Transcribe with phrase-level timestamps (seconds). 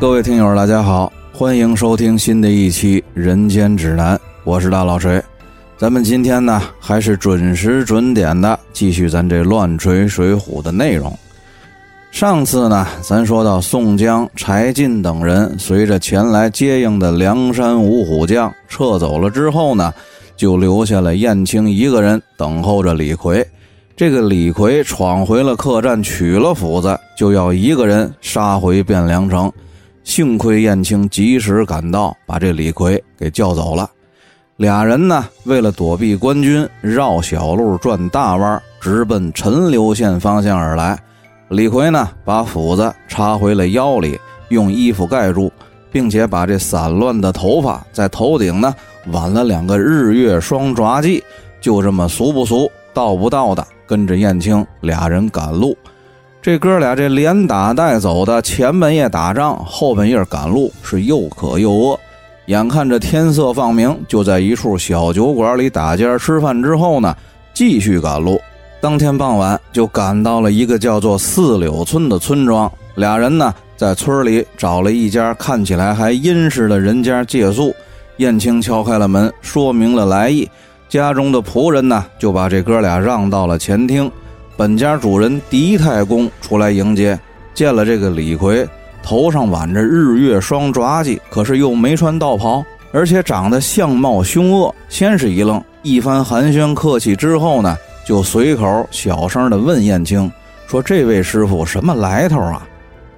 [0.00, 5.22] 各位听友，大家好，欢迎收听新的一期《人间指南》，我是大老锤。
[5.76, 11.14] 咱们今天呢，还是准时准点的继续咱这乱锤水浒的内容。
[12.10, 19.92] 上次呢，咱说到宋江、柴进等人随着前来接应的梁山五虎将撤走了之后呢，
[20.34, 23.46] 就留下了燕青一个人等候着李逵。
[23.94, 29.52] 这个李逵闯回了客栈，取了斧子，就要一个人杀回汴梁城。
[30.02, 33.88] 幸亏燕青及时赶到，把这李逵给叫走了。
[34.56, 40.98] 俩人呢，为了躲避官军，绕小路转大弯，直奔陈留县方向而来。
[41.48, 44.18] 李逵呢，把斧子插回了腰里，
[44.48, 45.50] 用衣服盖住，
[45.90, 48.74] 并且把这散乱的头发在头顶呢
[49.12, 51.22] 挽了两个日月双爪髻，
[51.60, 55.76] 就这么俗不俗、道不道的，跟着燕青俩人赶路。
[56.42, 62.00] 这哥俩这连打带走的，前半夜打仗，后半夜赶路，是又渴又饿。
[62.46, 67.14] 眼看着天色放明，就在一处小酒馆里打尖吃饭之后呢，
[67.52, 68.40] 继续赶路。
[68.80, 72.70] 当天傍晚就赶到了一个叫做四柳村的村庄。
[72.94, 77.74] 俩人呢在村里找了一家看起来还殷实的人家借宿。
[78.16, 80.48] 燕青敲开了门，说明了来意。
[80.88, 84.10] 家中的仆人呢就把这哥俩让到了前厅。
[84.60, 87.18] 本家主人狄太公出来迎接，
[87.54, 88.68] 见了这个李逵，
[89.02, 94.74] 头上挽着日月双爪髻，可是又没穿道袍，而且长得相貌凶恶。
[94.90, 100.30] 先是一愣，一番寒暄客气之后呢，就随口小声的问燕青
[100.66, 102.68] 说：“这位师傅什么来头啊？”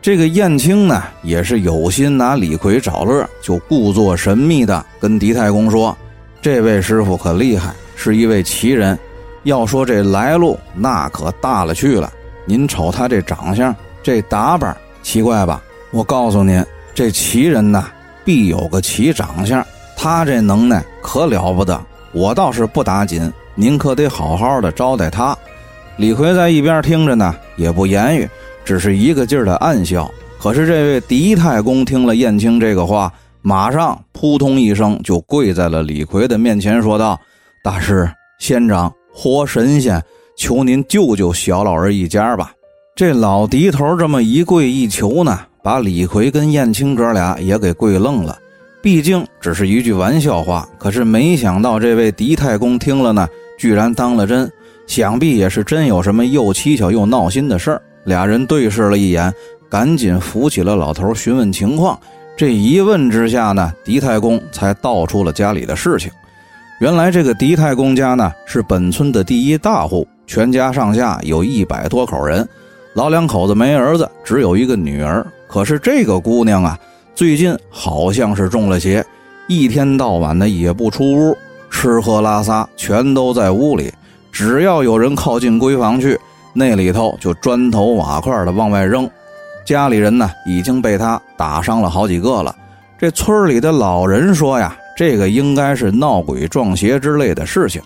[0.00, 5.98] 这个燕青呢，也是有心拿李逵找乐，就故作神秘的跟狄太公说
[6.40, 8.96] ：“这位师傅可厉害，是一位奇人。”
[9.44, 12.12] 要说这来路，那可大了去了。
[12.44, 15.62] 您瞅他这长相，这打扮，奇怪吧？
[15.90, 16.64] 我告诉您，
[16.94, 17.88] 这奇人呐，
[18.24, 19.64] 必有个奇长相。
[19.96, 21.80] 他这能耐可了不得。
[22.12, 25.36] 我倒是不打紧，您可得好好的招待他。
[25.96, 28.28] 李逵在一边听着呢，也不言语，
[28.64, 30.10] 只是一个劲儿的暗笑。
[30.40, 37.18] 可是这位狄太公听了燕青这个话，马上扑通一声就跪在了李逵的面前，说道
[37.62, 40.02] ：“大师，仙长。”活神仙，
[40.36, 42.52] 求您救救小老儿一家吧！
[42.94, 48.38] 这老狄头这么一跪一求呢，把李逵跟燕青哥俩也给跪愣了。
[48.82, 53.28] 毕竟只是一句玩笑话，可是没想到这位狄太公听了呢，
[53.58, 54.50] 居然当了真。
[54.88, 57.80] 想必也是真有什么又蹊跷又闹心的事儿。
[58.04, 59.32] 俩人对视了一眼，
[59.70, 61.98] 赶紧扶起了老头询问情况。
[62.36, 66.10] 这一问之下呢，狄太公才道出了家里的事情。
[66.80, 72.46] 原来这个狄太公家呢是本村的第一大户，全家上下有一百多口人，
[72.94, 75.24] 老两口子没儿子，只有一个女儿。
[75.46, 76.76] 可是这个姑娘啊，
[77.14, 79.04] 最近好像是中了邪，
[79.46, 81.36] 一天到晚的也不出屋，
[81.70, 83.92] 吃喝拉撒全都在屋里。
[84.32, 86.18] 只要有人靠近闺房去，
[86.52, 89.08] 那里头就砖头瓦块的往外扔。
[89.64, 92.52] 家里人呢已经被他打伤了好几个了。
[92.98, 94.76] 这村里的老人说呀。
[94.96, 97.80] 这个应该是闹鬼撞邪之类的事情，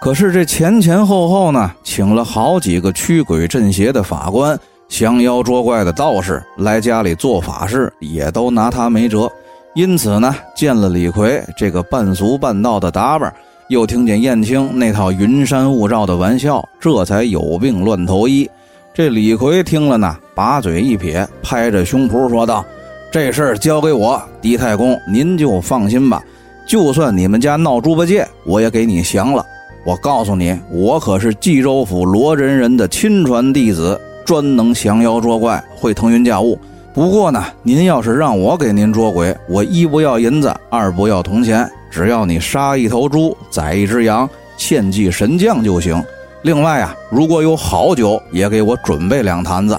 [0.00, 9.30] 可是这前前后后呢，请了好几个驱鬼镇邪的法官、降妖捉怪的道士来家里做法事，也都拿他没辙。
[9.74, 13.32] 因此呢，见了李逵这个半俗半道的打扮，
[13.68, 18.50] 又听见燕青那套云山雾罩的玩笑，这才有病乱投医。
[18.92, 22.64] 这李逵听了呢，把嘴一撇，拍着胸脯说道
[23.12, 26.20] ：“这事儿交给我，狄太公，您就放心吧。”
[26.70, 29.44] 就算你们家闹猪八戒，我也给你降了。
[29.84, 36.56] 我告诉你，我可是冀州府罗真人的亲传弟子，专能降妖捉怪，会腾云驾雾。
[36.94, 46.00] 不过呢，您要是让我给您捉鬼，我一不要银子，二不要铜钱，只要你杀一头猪，宰一只羊，献祭神将就行。
[46.42, 49.76] 另外啊，如果有好酒，也给我准备两坛子。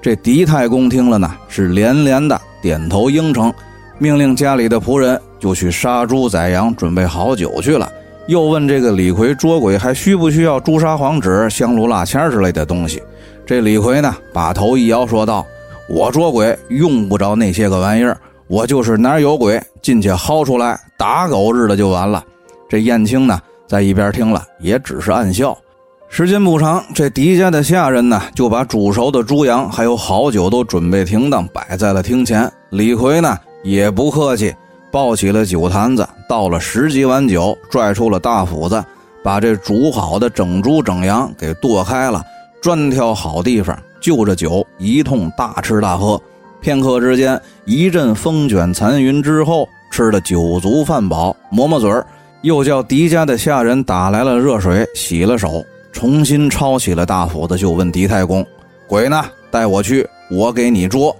[0.00, 3.52] 这狄太公听了呢，是连连的点头应承。
[3.98, 7.90] 命令家里的仆人就去杀猪宰羊，准备好酒去了。
[8.26, 13.02] 又问这个李逵捉鬼还需不需要朱砂黄纸、香炉蜡签之类的东西？
[13.44, 15.44] 这李逵呢，把头一摇，说道
[15.88, 18.16] ：“我捉鬼用不着那些个玩意儿，
[18.46, 22.22] 我就是哪儿有鬼进去薅出来打狗日的就完了。”
[22.68, 25.56] 这燕青呢，在一边听了也只是暗笑。
[26.08, 32.48] 时间不长，这狄家的下人呢，就把煮熟的猪羊还有好酒都准备停当，摆在了厅前。
[32.70, 33.36] 李逵呢？
[33.62, 34.54] 也不客气，
[34.90, 38.84] 抱起了酒坛子，倒了十几碗酒，拽出了大斧子，
[39.22, 42.22] 把这煮好的整猪整羊给剁开了，
[42.60, 46.20] 专挑好地方，就着酒一通大吃大喝。
[46.60, 52.04] 片刻之间，一阵风卷残云之后，吃得酒足饭饱，抹抹嘴儿，
[52.42, 58.44] 又叫狄家的下人打来了热水，洗了手，重新抄起了大斧子，就问狄太公
[58.86, 59.24] ：“鬼呢？
[59.50, 61.16] 带我去，我给你捉。”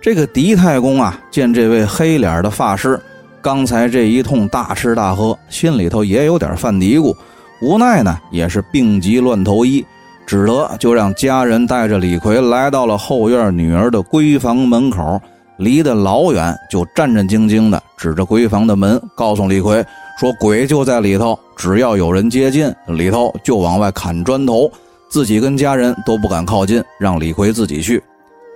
[0.00, 3.00] 这个狄太公啊，见这位黑脸的法师
[3.42, 7.14] 刚才这一通大吃大喝，心里头也有点犯嘀咕，
[7.60, 9.84] 无奈呢，也是病急乱投医，
[10.24, 15.20] 只得就让家人带着李逵来到了后院女儿的闺房门口，
[15.56, 19.84] 离得老远，就战战兢兢的指着闺房的门，告诉李逵
[20.20, 24.70] 说：“鬼就在里头，只要有人接近里头，就往外砍砖头。”
[25.10, 28.02] 自己跟家人都不敢靠近，让李逵自己去。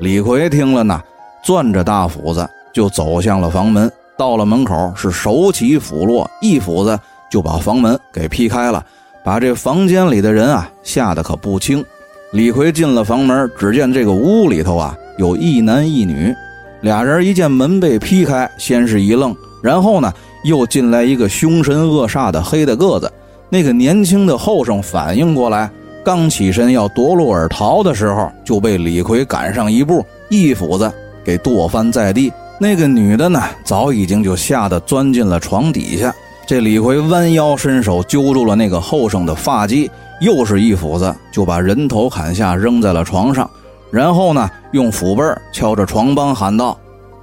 [0.00, 1.00] 李逵听了呢。
[1.42, 6.98] 攥着大斧子就走向了房门，到了门口是手起斧落，一斧子
[7.30, 8.84] 就把房门给劈开了，
[9.24, 11.84] 把这房间里的人啊吓得可不轻。
[12.32, 16.34] 李逵进了房门，只见这个屋里头啊有一男一女，
[16.80, 20.12] 俩人一见门被劈开，先是一愣，然后呢
[20.44, 23.12] 又进来一个凶神恶煞的黑的个子。
[23.50, 25.70] 那个年轻的后生反应过来，
[26.02, 30.90] 刚起身要夺路而逃的时候，就被李逵赶上一步，一斧子。
[31.24, 36.14] 给剁翻在地，那个女的呢，早已经就吓得钻进了床底下。
[36.46, 39.88] 这李逵弯腰伸手揪住了那个后生的发髻，
[40.20, 43.48] 又是一斧子就把人头砍下，扔在了床上。
[43.90, 45.22] 然后呢，用斧背
[45.52, 46.76] 敲着床帮喊道：“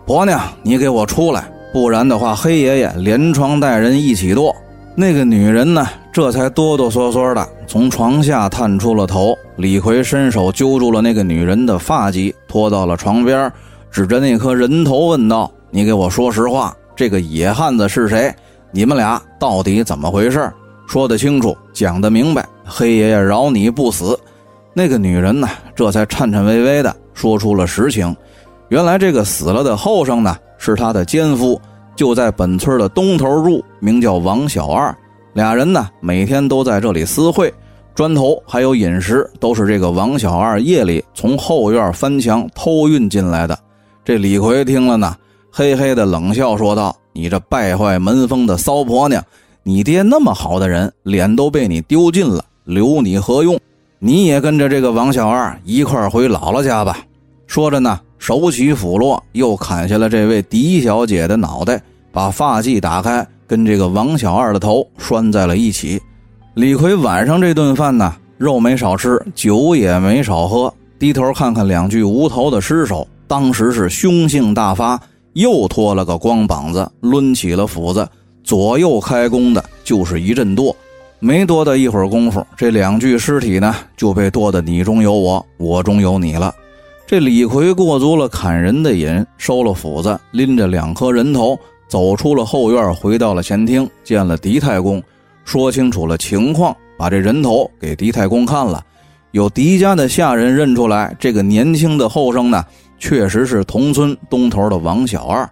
[0.06, 4.56] 婆娘，你给我出来，不然的话，黑爷爷连床带人一起剁。”
[4.95, 9.38] 那个女人呢，这才哆哆嗦嗦的从床下探出了头。
[9.57, 13.52] 李逵伸手揪住了那个女人的发髻，拖到了床边。
[13.92, 18.34] 指着那颗人头问道：“你给我说实话，这个野汉子是谁？
[18.72, 20.52] 你们俩到底怎么回事？
[20.88, 24.18] 说得清楚，讲得明白，黑爷爷饶你不死。”
[24.74, 28.16] 那个女人呢，这才颤颤巍巍地说出了实情。
[28.70, 31.60] 原来这个死了的后生呢，是他的奸夫，
[31.96, 34.96] 就在本村的东头住，名叫王小二。
[35.34, 37.52] 俩人呢，每天都在这里私会。
[37.96, 43.58] 砖头还有饮食，都是这个王小二夜里从后院翻墙偷运进来的。
[44.10, 45.16] 这李逵听了呢，
[45.52, 49.24] 嘿嘿的冷笑说道：“你这败坏门风的骚婆娘，
[49.62, 53.60] 你爹那么好的人，脸都被你丢尽了，留你何用？
[54.00, 56.98] 你也跟着这个王小二一块回姥姥家吧。”
[57.46, 61.80] 说着呢，手起斧落，又砍下了这位狄小姐的脑袋，
[62.12, 66.02] 把发髻打开，跟这个王小二的头拴在了一起。
[66.56, 73.08] 李逵晚上这顿饭呢，肉没少吃，酒也没少喝，低头看看两具无头的尸首。
[73.30, 75.00] 当时是凶性大发，
[75.34, 78.10] 又脱了个光膀子，抡起了斧子，
[78.44, 80.76] 左右开弓的，就是一阵剁。
[81.20, 86.52] 没多大一会儿功夫，这两具尸体呢就被剁得你中有我，我中有你了。
[87.06, 91.56] 这李逵过足了砍人的瘾，收了斧子，拎着两颗人头，
[91.88, 95.04] 走出了后院，回到了前厅，见了狄太公，
[95.46, 98.84] 说清楚了情况，把这人头给狄太公看了。
[99.34, 102.66] 有狄家的下人认出来，这个年轻的后生呢。
[103.00, 105.50] 确实是同村东头的王小二，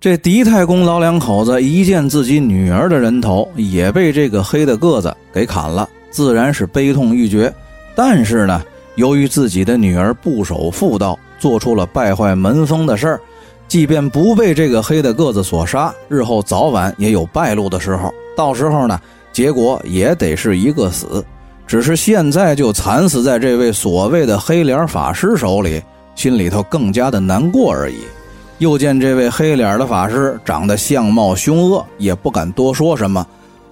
[0.00, 7.52] 这狄太公老两口子一见自己女儿的人头也被这个黑的个子给砍了，自然是悲痛欲绝。
[7.94, 8.62] 但是呢，
[8.94, 13.20] 由于自己的女儿不守妇道，做出了败坏门风的事儿，
[13.66, 18.14] 即便不被这个黑的个子所杀，日后早晚也有败露的时候。
[18.36, 19.00] 到时候呢，
[19.32, 21.24] 结果也得是一个死，
[21.66, 25.82] 只是现在就惨死在这位所谓的黑脸法师手里。
[26.16, 27.98] 心里头更加的难过而已，
[28.58, 33.24] 又见这位黑脸的法师长得相貌凶恶，也不敢多说什么。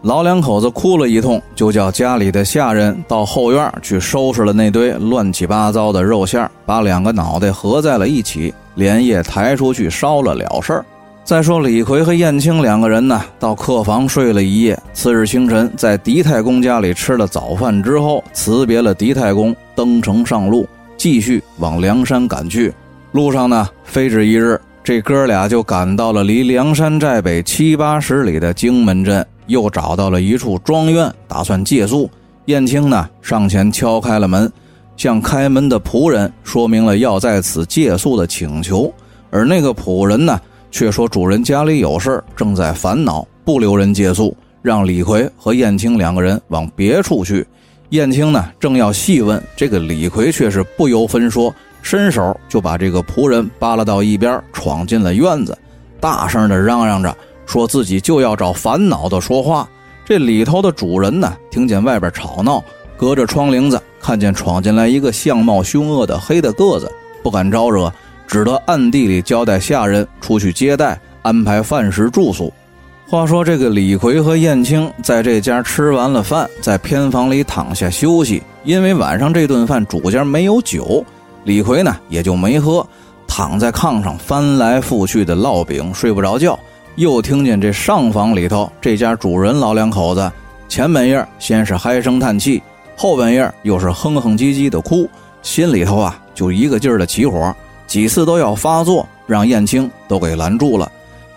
[0.03, 10.85] 老两口子哭了一通，就叫家里的下人到后院去收拾了那堆乱七八糟的肉馅把两个脑袋合在了一起，连夜抬出去烧了了事儿。
[11.25, 14.79] 再说李逵和燕青两个人呢，到客房睡了一夜。
[14.93, 20.69] 次日清晨，在狄太公家里吃了早饭之后，辞别了狄太公，登城上路。
[20.97, 22.73] 继续往梁山赶去，
[23.13, 32.11] 路上呢，非止一日，这哥俩就赶到了离梁山寨北七八十里的荆门镇，又找到了一处庄院，打算借宿。
[32.47, 34.51] 燕青呢，上前敲开了门，
[34.97, 38.93] 向开门的仆人说明了要在此借宿的请求，
[39.31, 40.39] 而那个仆人呢，
[40.71, 47.47] 却说主人家里有事正在烦恼，不留人借宿，让李逵和燕青两个人往别处去。
[47.95, 55.57] 燕青呢，正要细问，这个李逵却是不由分说，伸手就把这个仆人扒拉到一边，闯进了院子，
[56.01, 59.69] 大声的嚷嚷着，说自己就要找烦恼的说话。
[60.05, 62.61] 这里头的主人呢，听见外边吵闹，
[62.97, 66.91] 隔着窗棂子看见闯进来一个相貌凶恶的黑的个子，
[67.23, 67.93] 不敢招惹，
[68.27, 72.53] 只得暗地里交代下人出去接待，安排饭食住宿。
[73.07, 78.43] 话说这个李逵和燕青在这家吃完了饭，在偏房里躺下休息。
[78.65, 81.05] 因为晚上这顿饭主家没有酒，
[81.45, 82.85] 李逵呢也就没喝，
[83.27, 86.59] 躺在炕上翻来覆去的烙饼，睡不着觉。
[86.97, 90.33] 又听见这上房里头这家主人老两口子，
[90.67, 92.63] 前半夜先是唉声叹气，
[92.97, 95.09] 后半夜又是哼哼唧唧的哭，
[95.43, 97.55] 心里头啊就一个劲儿的起火，
[97.87, 100.91] 几次都要发作，让燕青都给拦住了。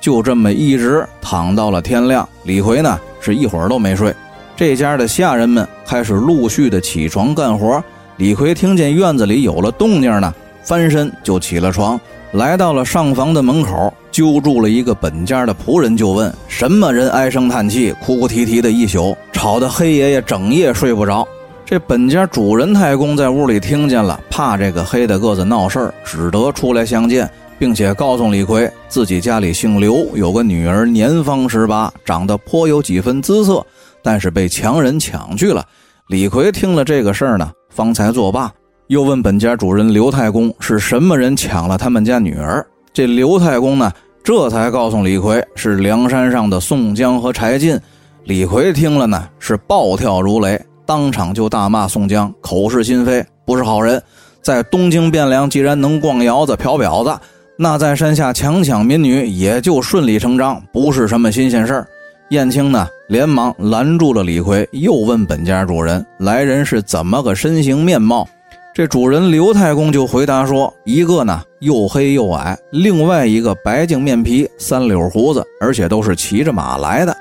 [0.08, 4.16] 就这么一直躺到了天亮，李逵呢是一会儿都没睡。
[4.56, 7.84] 这家的下人们开始陆续的起床干活。
[8.16, 10.34] 李逵听见院子里有了动静呢，
[10.64, 12.00] 翻身就起了床，
[12.32, 21.28] 来到了上房的门口，揪住了一个本家的仆人，就问：什么人唉声叹气、哭哭啼啼的一宿，吵得黑爷爷整夜睡不着？
[21.66, 27.30] 这本家主人太公在屋里听见了，怕这个黑大个子闹事儿，只得出来相见。
[27.60, 33.66] 并且告诉李逵，自己家里姓刘，有个女儿年方十八，长得颇有几分姿色，
[34.04, 35.66] 但是被强人抢去了。
[36.08, 38.52] 李逵听了这个事儿呢，方才作罢，
[38.88, 42.66] 又问本家主人刘太公是什么人抢了他们家女儿。
[42.94, 43.92] 这刘太公呢，
[44.24, 47.80] 这才告诉李逵是梁山上的宋江和柴进。
[48.24, 54.02] 李逵听了呢，是暴跳如雷，当场就大骂宋江口是心非，不是好人，
[54.42, 57.20] 在东京汴梁既然能逛窑子、嫖婊子。
[57.60, 61.88] 那在山下强抢民女也就顺理成章，不是什么新鲜事儿。
[62.30, 68.28] 燕青呢，连忙拦住了李逵，又问本家主人来人是怎么个身形面貌。
[68.76, 77.18] 这主人刘太公就回答说：一个呢又黑又矮，另外一个白净面皮，三绺胡子，而且都是骑着马来的。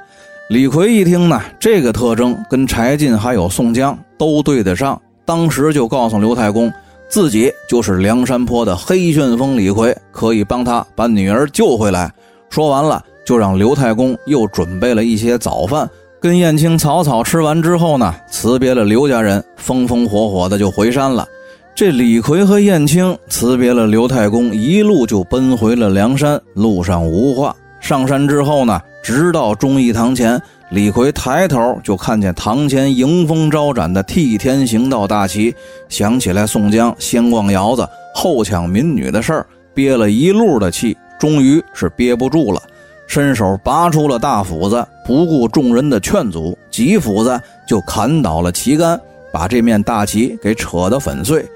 [0.50, 6.71] 李逵一听呢，这个特征跟柴进还有宋江都对得上，当时就告诉刘太公。
[7.09, 12.13] 自己就是梁山坡的黑旋风李逵，可以帮他把女儿救回来。
[12.51, 15.89] 说完了，就让刘太公又准备了一些早饭，
[16.21, 21.27] 跟燕青草草吃完之后呢，辞别了刘家人，风风火火的就回山了。
[21.75, 26.41] 这李逵和燕青辞别了刘太公，一路就奔回了梁山。
[26.55, 27.55] 路上无话。
[27.81, 30.41] 上山之后呢，直到忠义堂前。
[30.70, 35.54] 李逵抬头就看见堂前迎风招展的替天行道大旗，
[35.88, 42.61] 想起来宋江先逛窑子后抢民女的事儿，憋了一路的气，终于是憋不住了，
[43.06, 49.00] 伸手拔出了大斧子，不顾众人的劝阻，几斧子就砍倒了旗杆，
[49.32, 51.46] 把这面大旗给扯得粉碎。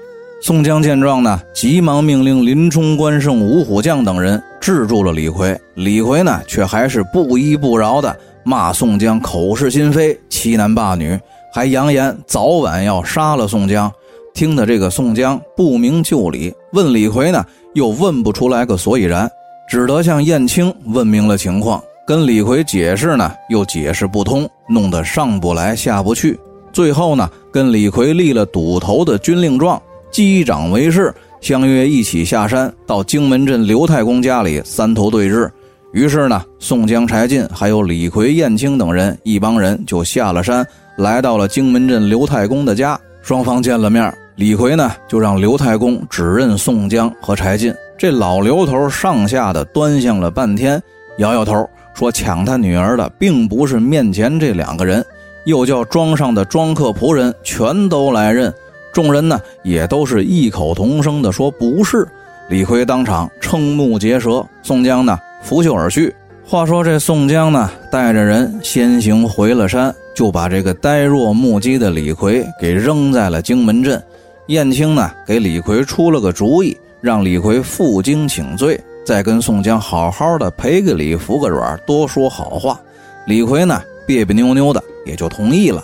[0.41, 5.59] 宋江见状呢，急忙命令林冲、关胜、五虎将等人制住了李逵。
[5.75, 8.17] 李逵呢，却还是不依不饶的。
[8.43, 11.19] 骂宋江口是心非、欺男霸女，
[11.53, 13.91] 还扬言早晚要杀了宋江。
[14.33, 19.29] 听得这个宋江不明就里，问李逵呢，又问不出来个所以然，
[19.69, 21.83] 只得向燕青问明了情况。
[22.07, 26.39] 跟李逵解释呢，又解释不通，弄得上不来下不去。
[26.73, 35.49] 最后呢，跟李逵立了赌头的军令状，击掌为誓，相约一起下山到荆门镇刘太公家里三头对峙。
[35.93, 42.97] 于是呢，宋江、柴进还有李逵、燕青等人一帮人就下了山，来到了荆门镇刘太公的家。
[43.21, 47.73] 双方见了面，李逵呢就让刘太公指认宋江和柴进。
[47.97, 50.81] 这老刘头上下的端详了半天，
[51.17, 55.05] 摇摇头说：“抢他女儿的并不是面前这两个人。”
[55.45, 58.53] 又叫庄上的庄客仆人全都来认。
[58.93, 62.07] 众人呢也都是异口同声的说：“不是。”
[62.49, 64.45] 李逵当场瞠目结舌。
[64.63, 65.19] 宋江呢？
[65.41, 66.13] 拂袖而去。
[66.43, 74.01] 话说这宋江呢，带着人先行回了山，就把这个呆若木鸡的李逵给扔在了荆门镇。
[74.47, 82.77] 燕青呢，给李逵出了个主意，让李逵负荆请罪，再跟宋江好好的赔个礼、服个软，多说好话。
[83.25, 85.81] 李逵呢，别别扭扭的也就同意了。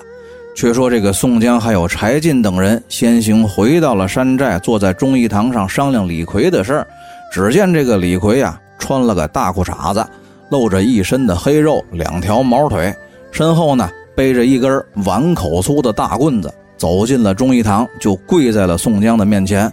[0.54, 6.88] 却说这个宋江还有柴进等人先行回到了山寨，坐在忠义堂上商量李逵的事儿。
[7.32, 8.60] 只见这个李逵呀。
[8.78, 10.06] 穿了个大裤衩子，
[10.50, 12.96] 露着一身的黑肉，两条毛腿，
[13.32, 19.72] 身后呢背着一根碗口粗的大棍子，走进了忠义堂，就跪在了宋江的面前。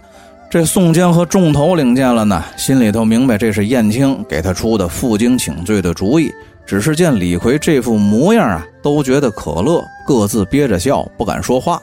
[0.49, 6.31] 这宋江和众头领见了呢，心里头明白这是燕青给他出的负荆请罪的主意。
[6.65, 11.79] 只是见李逵这副模样啊，都觉得可乐，各自憋着笑，不敢说话。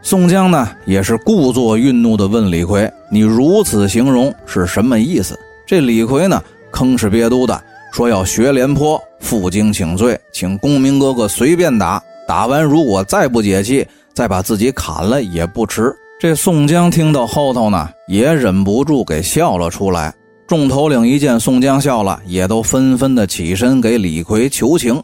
[0.00, 6.42] 宋江呢，也是故作愠怒地问李逵：“你如此形容是什么意思？”这李逵呢？
[6.72, 7.62] 吭哧瘪肚的
[7.92, 15.94] 说要学廉颇负荆请罪，请公明哥哥随便打，打完如果再不解气，再把自己砍了也不迟。
[16.18, 20.14] 这宋江听到后头呢，也忍不住给笑了出来。
[20.46, 25.02] 众头领一见宋江笑了，也都纷纷的起身给李逵求情。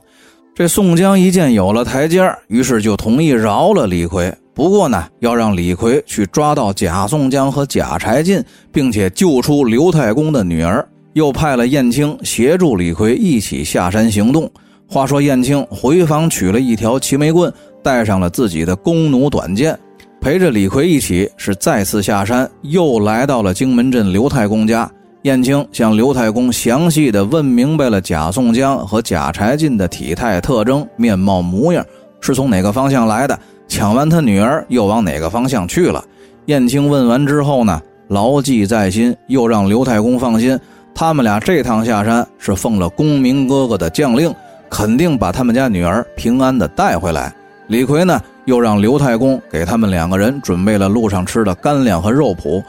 [0.55, 4.37] 这宋江一见有了台阶于是就同意饶了李逵。
[4.55, 10.87] 不过呢，要让李逵去抓到贾宋江和贾柴进，并且救出刘太公的女儿。
[11.19, 14.49] 又派了燕青协助李逵一起下山行动。
[14.87, 19.77] 话说燕青回房取了一条齐眉棍，带上了自己的弓弩短剑。
[20.21, 24.89] 陪着李逵一起是再次下山，又来到了荆门镇刘太公家。
[25.23, 31.85] 燕青向刘太公详细的问明白了贾宋江和贾柴进的体态特征、面貌模样，
[32.21, 36.03] 是从哪个方向来的，抢完他女儿又往哪个方向去了。
[36.47, 40.59] 燕青问完之后呢，牢记在心，又让刘太公放心，
[41.01, 44.35] 他们俩这趟下山是奉了公明哥哥的将令，
[44.69, 47.33] 肯定把他们家女儿平安的带回来。
[47.69, 48.21] 李逵呢？
[48.47, 52.61] 又让刘太公给他们两个人准备了路上吃的干粮和肉脯，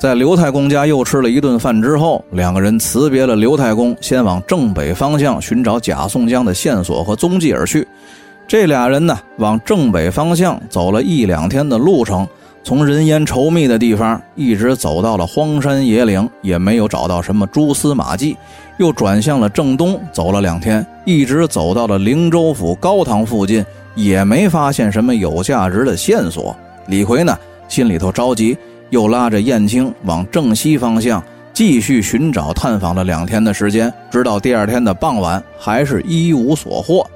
[0.00, 7.86] 在刘太公家又吃了一顿饭之后，两个人辞别了刘太公，先往正北方向寻找贾宋江的线索和踪迹而去。
[8.48, 12.26] 这俩人呢，往正北方向走了一两天的路程，
[12.66, 18.36] 从人烟稠密的地方一直走到了荒山野岭，也没有找到什么蛛丝马迹，
[18.76, 23.64] 又转向了正东，走了两天，一直走到了灵州府高堂附近。
[23.94, 26.56] 也没发现什么有价值的线索。
[26.88, 28.58] 李逵呢，心里头着急，
[28.90, 37.06] 又拉着燕青往正西方向继续寻找探访了两天的时间，直到第二天的傍晚，还是一无所获。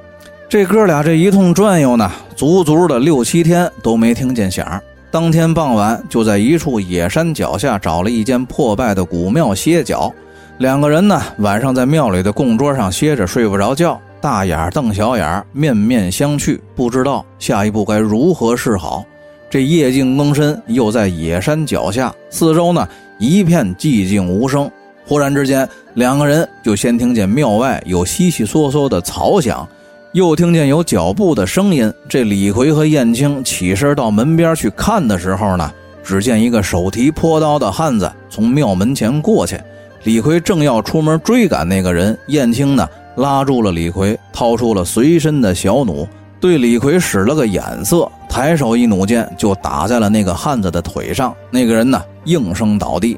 [0.49, 4.81] 这哥俩这一通转悠呢，足足的六七天都没听见响。
[5.11, 10.13] 当天傍晚，就在一处野山脚下找了一间破败的古庙歇脚。
[10.59, 14.01] 两个人呢，晚上在庙里的供桌上歇着，睡不着觉。
[14.21, 19.05] 大眼瞪小眼，面面相觑，不知道下一步该如何是好。
[19.49, 22.87] 这夜静更深，又在野山脚下，四周呢
[23.19, 24.71] 一片寂静无声。
[25.07, 29.67] 忽然之间，两个人就先听见庙外有悉悉嗦嗦的草响，
[30.13, 31.93] 又听见有脚步的声音。
[32.09, 39.57] 这李逵和燕青起身到门边去看的时候呢，只见一个手提朴刀的汉子从庙门前过去。
[40.03, 42.89] 李逵正要出门追赶那个人，燕青呢？
[43.17, 46.09] 拉住了李逵，掏出了随身的小弩，
[46.41, 51.33] 对李逵使了个眼色，抬手一弩箭就打在了那个汉子的腿上。
[51.53, 53.17] 那个人呢，应声倒地。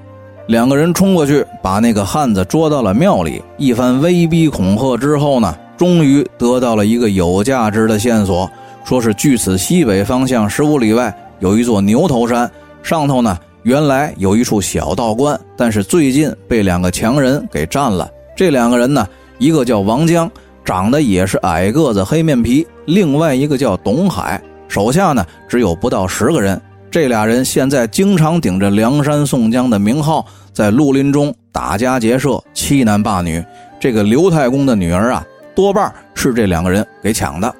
[0.48, 3.40] 两个人冲过去，把那个汉子捉到了庙里。
[3.56, 8.50] 一番威逼恐吓之后呢，终于得到了一个有价值的线索，
[8.84, 12.50] 说是距此西北方向十五里外有一座牛头山，
[12.82, 18.10] 上头呢原来有一处小道观，但是最近被两个强人给占了。
[18.36, 19.06] 这两个人呢。
[19.38, 20.30] 一个叫王江，
[20.64, 26.60] 长得也是矮个子、黑面皮；另外一个叫董海，手下呢只有不到十个人。
[26.88, 33.44] 这俩人现在经常顶着梁山宋江的名号，在绿林中打家劫舍、欺男霸女。
[33.80, 37.54] 这个刘太公的女儿啊，多半是这两个人给抢的。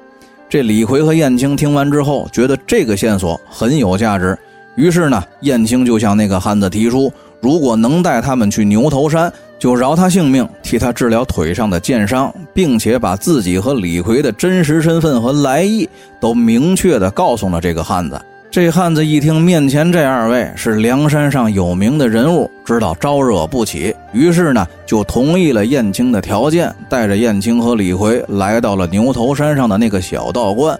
[0.49, 4.37] 这李逵和燕青听完之后，觉得这个线索很有价值，
[4.75, 9.31] 于是呢，燕青就向那个汉子提出，如果能带他们去牛头山。
[9.59, 15.87] 就饶他性命，替他治疗腿上的箭伤，并且把自己和李逵的真实身份和来意
[16.19, 18.21] 都明确的告诉了这个汉子。
[18.53, 30.79] 这汉子一听面前这二位是梁山上有名的人物，知道招惹不起，于是呢就同意了燕青的条件，带着燕青和李逵来到了牛头山上的那个小道观。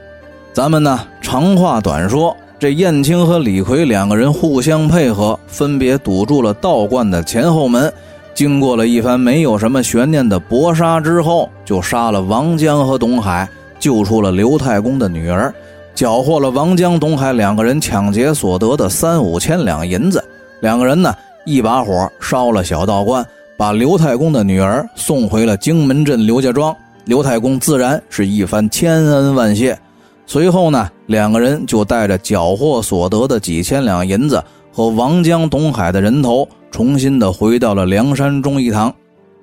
[0.53, 7.91] 咱们呢长话短说，这燕青和李逵两个人互相配合，分别堵住了道观的前后门。
[8.35, 15.51] 经过了一番没有什么悬念的搏杀之后，就杀了王江和董海，救出了刘太公的女儿，
[15.95, 20.23] 缴获了王江、董海两个人抢劫所得的三五千两银子。
[20.61, 21.13] 两个人呢，
[21.45, 23.25] 一把火烧了小道观，
[23.57, 26.75] 把刘太公的女儿送回了荆门镇刘家庄。
[27.05, 29.77] 刘太公自然是一番千恩万谢。
[30.25, 36.47] 随后呢，两个人就带着缴获所得的几千两银子和王江、董海的人头。
[36.71, 38.91] 重新的回到了梁山忠义堂，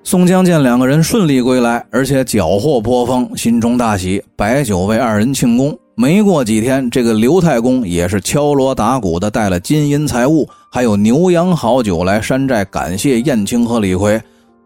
[0.03, 5.79] 宋江见两个人顺利归来，而且缴获颇丰，心中大喜，摆酒为二人庆功。
[5.95, 14.23] 没过几天，这个刘太公也是敲锣打鼓的带了金银财物，还有牛羊好酒来山寨感谢燕青和李逵。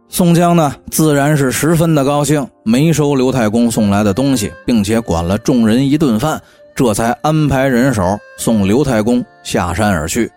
[0.08, 6.40] 宋江呢，自然是十分的高兴，没收刘太公送来的东西，并且管了众人一顿饭，
[6.72, 10.30] 这才安排人手送刘太公下山而去。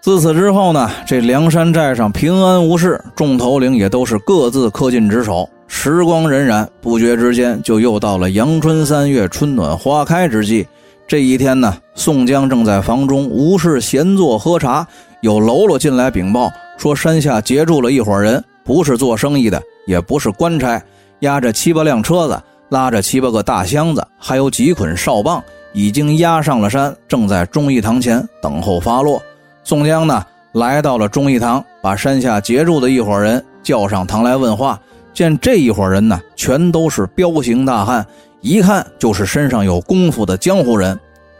[0.00, 5.46] 自此之后呢，这梁山寨上平安无事，众头领也都是各自恪尽职守。
[5.68, 10.66] 时光荏苒，不觉之间就又到了阳春三月，春暖花开之际。
[11.08, 14.86] 这一天呢，宋江正在房中无事闲坐喝茶，
[15.20, 20.82] 有喽啰进来禀报说，山下截住了一伙人，不是做生意的，也不是官差，
[21.20, 29.22] 押着七八辆车子，拉着七八个大箱子，还有几捆哨棒，已经押上了山，正在忠义堂前等候发落。
[29.62, 30.24] 宋江呢，
[30.54, 34.80] 来到了忠义堂，把山下截住的一伙人叫上堂来问话。
[35.16, 38.06] 见这一伙人呢，全都是彪形大汉。
[38.42, 40.96] 一看就是身上有功夫的江湖人，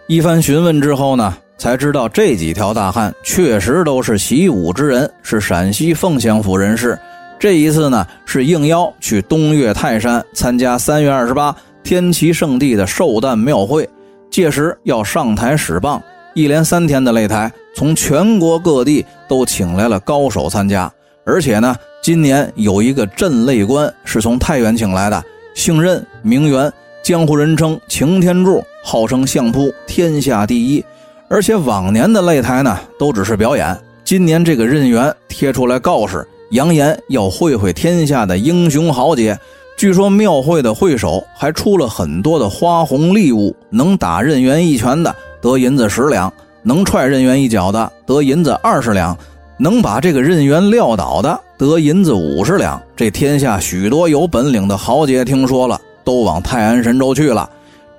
[0.07, 6.99] 一番询问之后呢，才知道这几条大汉确实都是习武之人，是陕西凤翔府人士。
[7.39, 13.87] 这一次呢，是应邀去东岳泰山参加三月二十八天齐圣地的寿诞庙会，
[14.31, 20.91] 届时要上台使棒，一连三天的擂台，从全国各地都请来了高手参加，
[21.27, 25.23] 而且呢，今年有一个镇擂官是从太原请来的，
[25.55, 26.73] 姓任名元。
[27.03, 30.85] 江湖人称擎天柱，号称相扑天下第一。
[31.29, 33.77] 而且往年的擂台呢，都只是表演。
[34.05, 39.39] 今年这个任元贴出来告示，扬言要会会天下的英雄豪杰。
[39.77, 49.17] 据说庙会的会首还出了很多的花红礼物，能打任元一拳的得银子十两，能踹任元一脚的得银子二十两，
[49.59, 52.81] 能把这个任原撂倒的得银子五十两。
[52.95, 55.81] 这天下许多有本领的豪杰听说了。
[56.07, 57.51] 都往泰安神州去了。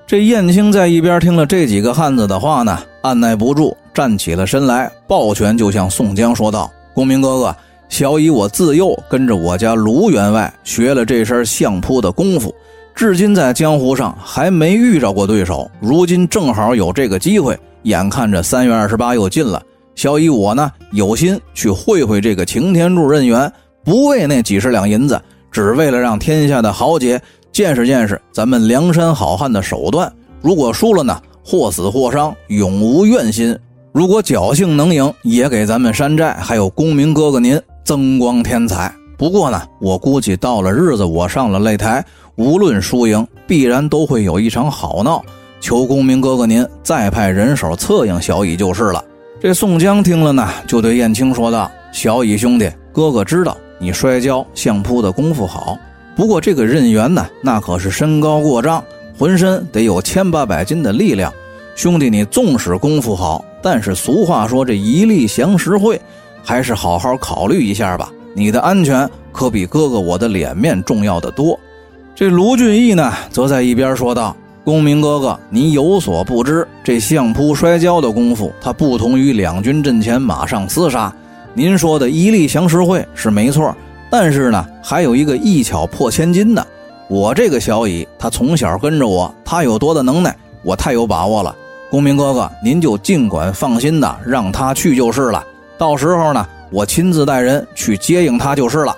[0.07, 7.55] 这燕青在一边听了这几个汉子的话呢，按耐不住，站起了身来，抱拳就向宋江说道：“公明哥哥，
[7.89, 12.55] 小乙我自幼跟着我家卢员外学了这身相扑的功夫，
[12.95, 15.69] 至今在江湖上还没遇着过对手。
[15.81, 19.61] 如今正好有这个机会，眼看着三月二十八又近了，
[19.97, 23.51] 小乙我呢有心去会会这个擎天柱任员，
[23.83, 25.19] 不为那几十两银子，
[25.51, 27.19] 只为了让天下的豪杰。”
[27.51, 33.55] 见识见识咱们梁山好汉的手段，如果输了呢，或死或伤，永无怨心；
[33.91, 38.93] 如果侥幸能赢，也给咱们山寨还有公明哥哥您增光添彩。
[39.17, 42.05] 不过呢，我估计到了日子，我上了擂台，
[42.35, 45.23] 无论输赢，必然都会有一场好闹。
[45.59, 49.03] 求公明哥哥您再派人手策应小乙就是了。
[49.39, 55.77] 这宋江听了呢，就对燕青说道：“小乙兄弟，哥哥知道你摔跤相扑的功夫好。”
[56.17, 58.83] 不过这个任员呢，那可是身高过丈，
[59.15, 61.31] 浑身得有千八百斤的力量。
[61.75, 66.01] 兄弟，你纵使功夫好，但是俗话说这一力降十会，
[66.43, 68.11] 还是好好考虑一下吧。
[68.33, 71.57] 你的安全可比哥哥我的脸面重要的多。
[72.15, 74.35] 这卢俊义呢，则在一边说道
[74.67, 81.09] ：“公明哥哥，您有所不知，这相扑摔跤的功夫，它不同于两军阵前马上厮杀。
[81.53, 83.73] 您说的一力降十会是没错。”
[84.11, 86.67] 但是呢，还有一个一巧破千金的。
[87.07, 91.55] 我这个小乙，他从小跟着我，他有多大能耐，我太有把握了。
[91.89, 95.41] 公明哥哥，您就尽管放心的让他去就是了。
[95.77, 98.93] 到时候呢，我亲自带人去接应他就是了。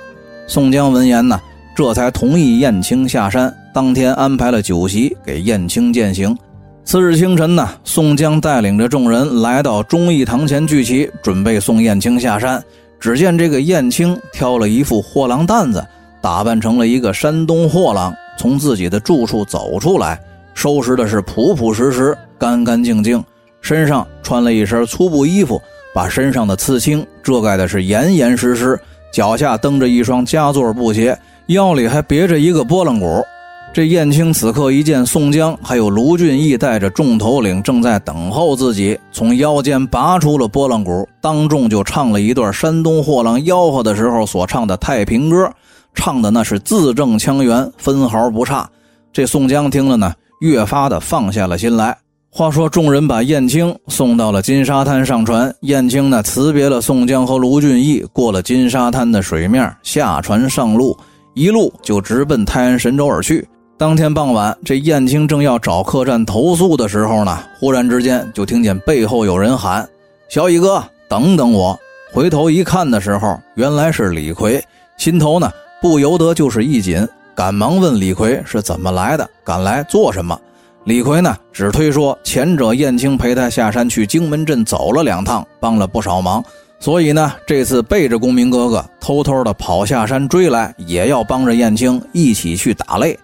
[0.48, 1.40] 宋江闻言呢，
[1.76, 3.56] 这才同意燕青下山。
[3.74, 6.36] 当天安排了酒席给燕青饯行。
[6.84, 12.64] 次日清晨呢，宋江带领着众人来到忠义堂前聚齐，准备送燕青下山。
[13.00, 15.86] 只见这个燕青挑了一副货郎担子，
[16.20, 20.20] 打扮成了一个山东货郎，从自己的住处走出来，
[20.54, 23.24] 收拾的是朴朴实实、干干净净，
[23.62, 25.62] 身上穿了一身粗布衣服，
[25.94, 28.78] 把身上的刺青遮盖的是严严实实，
[29.14, 33.24] 脚下蹬着一双夹座布鞋，腰里还别着一个拨浪鼓。
[33.72, 45.50] 这燕青此刻一见宋江，还有卢俊义带着众头领正在等候自己，从腰间拔出了拨浪鼓，当众就唱了一段山东货郎吆喝的时候所唱的太平歌，
[45.94, 48.68] 唱的那是字正腔圆，分毫不差。
[49.14, 51.96] 这宋江听了呢，越发的放下了心来。
[52.32, 60.98] 话说众人把燕青送到了金沙滩上船，燕青呢辞别了宋江和卢俊义，过了金沙滩的水面，下船上路，
[61.36, 63.48] 一路就直奔泰安神州而去。
[63.80, 69.88] 当天傍晚，这燕青正要找客栈投宿的时候呢，忽然之间就听见背后有人喊
[70.28, 71.80] ：“小乙哥，等等我！”
[72.12, 74.62] 回头一看的时候，原来是李逵，
[74.98, 75.50] 心头呢
[75.82, 80.38] 不由得就是一紧，赶忙问李逵是怎么来的，赶来做什么？
[80.84, 86.44] 李逵呢只推说前者燕青陪他下山去荆门镇走了两趟，帮了不少忙，
[86.82, 93.16] 所以呢这次背着公明哥哥偷偷的跑下山追来，也要帮着燕青一起去打擂。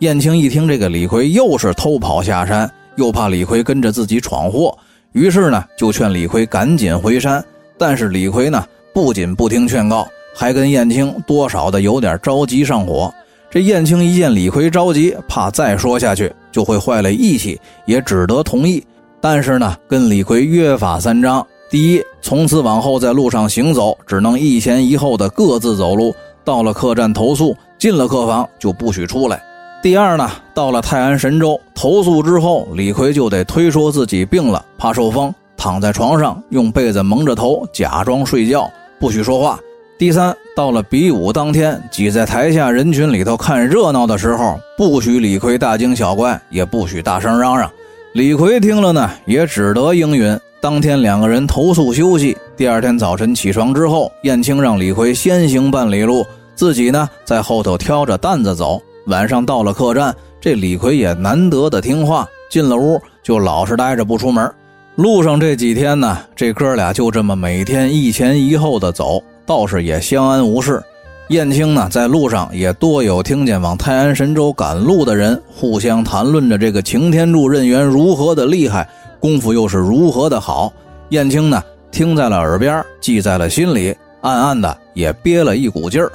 [0.00, 4.76] 燕青一听这个李逵又是偷跑下山，又怕李逵跟着自己闯祸，
[5.10, 7.44] 于是呢就劝李逵赶紧回山。
[7.76, 10.06] 但是李逵呢不仅不听劝告，
[10.36, 13.12] 还跟燕青多少的有点着急上火。
[13.50, 18.80] 这燕青一见李逵着急，怕再说下去就会坏了义气，也只得同意。
[19.20, 26.12] 但是呢，跟李逵约法三章：第一，从此往后在路上行走，只能一前一后的各自走路；
[26.44, 29.42] 到了客栈投宿，进了客房就不许出来。
[29.80, 39.58] 第二呢，到了泰安神州投宿之后，李逵就得推说自己病了，怕受风，躺在床上用被子蒙着头，假装睡觉，不许说话。
[39.96, 47.70] 第三，到了比武当天，挤在台下人群里头看热闹的时候，不许李逵大惊小怪，也不许大声嚷嚷。
[48.14, 50.36] 李逵听了呢，也只得应允。
[50.60, 52.36] 当天两个人投宿休息。
[52.56, 58.82] 第二天早晨起床之后，燕青让李逵先行半里路，自己呢在后头挑着担子走。
[59.08, 64.50] 晚上到了客栈，这李逵也难得的听话，进了屋就老实待着不出门。
[64.96, 70.82] 路上这几天呢，这哥俩就这么每天一前一后的走，倒是也相安无事。
[71.28, 78.88] 燕青呢，在路上也多有听见往泰安神州赶路的人互相谈论着这个擎天柱任员如何的厉害，
[79.20, 80.70] 功夫又是如何的好。
[81.10, 86.12] 燕青呢，听在了耳边，记在了心里，暗暗的也憋了一股劲儿。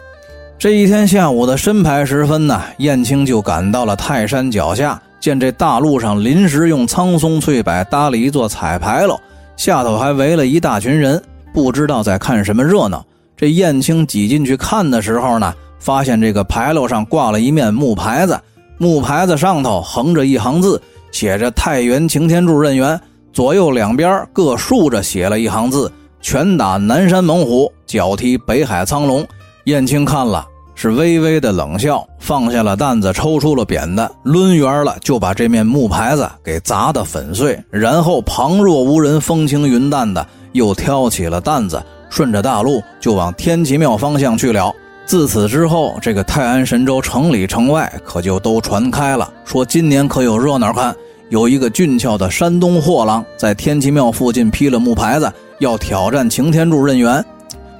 [0.58, 9.20] 这一天下午的申牌时分呢，燕青就赶到了泰山脚下，见这大路上临时用苍松翠柏搭了一座彩牌楼，
[9.58, 11.22] 下头还围了一大群人，
[11.54, 13.06] 不知道在看什么热闹。
[13.36, 18.40] 这燕青挤进去看的时候呢，发现这个牌楼上挂了一面木牌子，
[18.78, 22.98] 木牌子上头横着一行字，写着“太原擎天柱任员”，
[23.34, 29.28] 左右两边各竖着写了一行字：“拳打南山猛虎，脚踢北海苍龙。”
[29.66, 30.48] 燕青看了。
[30.76, 37.58] 是微微的冷笑，放下了担子，抽出了扁担，抡圆了就把这面木牌子给砸得粉碎。
[37.70, 44.74] 然后旁若无人、风轻云淡的又挑起了担子，顺着大路就往天齐庙方向去了。
[45.06, 50.94] 自此之后，这个泰安神州城里城外可就都传开了，说今年可有热闹看，
[51.30, 57.24] 有一个俊俏的山东货郎在天齐庙附近劈了木牌子，要挑战擎天柱任员。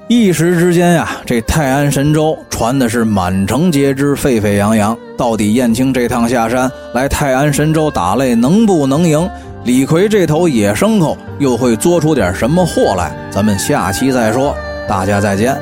[0.10, 4.96] 一时之间呀，这泰安神州传的是满城皆知，沸沸扬扬。
[5.18, 9.30] 到底燕青这趟下山来泰安神州打擂，能不能赢？
[9.64, 13.16] 李逵这头野牲口又会作出点什么祸来？
[13.32, 14.54] 咱们下期再说。
[14.88, 15.58] 大家再见。